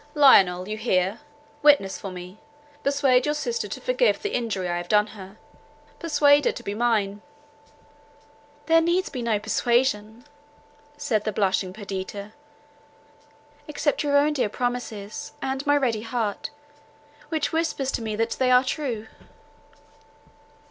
"Lionel, 0.15 0.67
you 0.67 0.77
hear: 0.77 1.19
witness 1.61 1.99
for 1.99 2.09
me: 2.09 2.39
persuade 2.83 3.27
your 3.27 3.35
sister 3.35 3.67
to 3.67 3.79
forgive 3.79 4.19
the 4.19 4.33
injury 4.33 4.67
I 4.67 4.77
have 4.77 4.87
done 4.87 5.05
her; 5.05 5.37
persuade 5.99 6.45
her 6.45 6.51
to 6.53 6.63
be 6.63 6.73
mine." 6.73 7.21
"There 8.65 8.81
needs 8.81 9.13
no 9.13 9.37
persuasion," 9.37 10.25
said 10.97 11.23
the 11.23 11.31
blushing 11.31 11.71
Perdita, 11.71 12.33
"except 13.67 14.01
your 14.01 14.17
own 14.17 14.33
dear 14.33 14.49
promises, 14.49 15.33
and 15.39 15.63
my 15.67 15.77
ready 15.77 16.01
heart, 16.01 16.49
which 17.29 17.53
whispers 17.53 17.91
to 17.91 18.01
me 18.01 18.15
that 18.15 18.31
they 18.39 18.49
are 18.49 18.63
true." 18.63 19.05